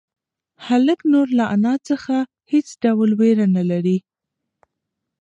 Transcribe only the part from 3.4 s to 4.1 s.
نهلري.